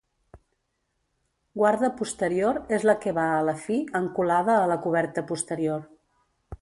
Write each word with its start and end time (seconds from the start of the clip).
Guarda 1.59 1.91
posterior, 1.99 2.59
és 2.77 2.87
la 2.91 2.95
que 3.05 3.13
va 3.19 3.27
a 3.35 3.43
la 3.51 3.55
fi, 3.67 3.77
encolada 4.01 4.57
a 4.63 4.65
la 4.73 4.79
coberta 4.87 5.29
posterior. 5.35 5.87